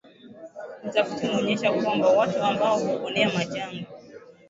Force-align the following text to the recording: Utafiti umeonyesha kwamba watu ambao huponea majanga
Utafiti 0.87 1.23
umeonyesha 1.25 1.69
kwamba 1.73 2.07
watu 2.09 2.43
ambao 2.43 2.79
huponea 2.79 3.29
majanga 3.33 3.85